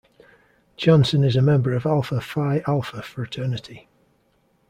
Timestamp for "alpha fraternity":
2.65-3.87